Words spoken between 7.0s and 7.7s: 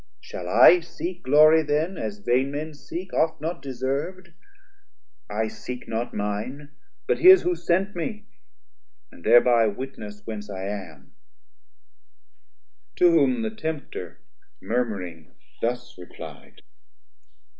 but his Who